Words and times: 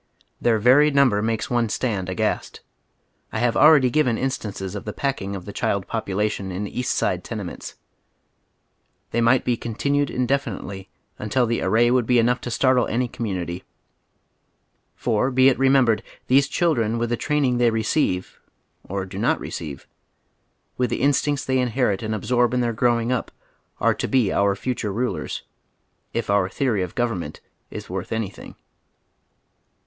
Their 0.41 0.57
very 0.57 0.89
number 0.89 1.21
makes 1.21 1.47
one 1.51 1.69
stand 1.69 2.09
aghast. 2.09 2.61
I 3.31 3.37
have 3.37 3.55
already 3.55 3.91
given 3.91 4.17
instances 4.17 4.73
of 4.73 4.83
the 4.83 4.93
packing 4.93 5.35
of 5.35 5.45
the 5.45 5.53
child 5.53 5.85
population 5.85 6.51
in 6.51 6.67
East 6.67 6.95
Side 6.95 7.23
tenements. 7.23 7.75
They 9.11 9.21
might 9.21 9.45
be 9.45 9.55
continued 9.55 10.09
indefinitely 10.09 10.89
nntil 11.19 11.47
the 11.47 11.61
array 11.61 11.91
would 11.91 12.07
be 12.07 12.17
enough 12.17 12.41
to 12.41 12.49
startle 12.49 12.87
any 12.87 13.07
commonity. 13.07 13.61
For, 14.95 15.29
be 15.29 15.49
it 15.49 15.59
remem 15.59 15.85
bered, 15.85 16.01
these 16.25 16.47
children 16.47 16.97
with 16.97 17.11
the 17.11 17.15
training 17.15 17.59
they 17.59 17.69
receive— 17.69 18.39
or 18.89 19.05
do 19.05 19.19
not 19.19 19.39
receive— 19.39 19.85
with 20.77 20.89
the 20.89 21.01
instincts 21.03 21.45
they 21.45 21.59
inherit 21.59 22.01
and 22.01 22.15
absorb 22.15 22.55
in 22.55 22.61
their 22.61 22.73
growing 22.73 23.11
up, 23.11 23.29
are 23.79 23.93
to 23.93 24.07
be 24.07 24.33
our 24.33 24.55
future 24.55 24.91
rnlers, 24.91 25.43
if 26.11 26.25
onr 26.25 26.51
theory 26.51 26.81
of 26.81 26.95
government 26.95 27.39
is 27.69 27.87
worth 27.87 28.11
anything. 28.11 28.55